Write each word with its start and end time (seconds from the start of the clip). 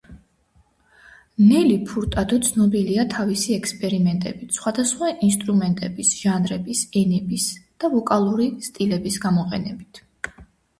ნელი 1.49 1.75
ფურტადო 1.91 2.39
ცნობილია 2.47 3.05
თავისი 3.11 3.53
ექსპერიმენტებით 3.57 4.57
სხვადასხვა 4.59 5.11
ინსტრუმენტების, 5.29 6.15
ჟანრების, 6.23 6.83
ენების 7.05 7.49
და 7.63 7.95
ვოკალური 7.97 8.51
სტილების 8.71 9.23
გამოყენებით. 9.29 10.05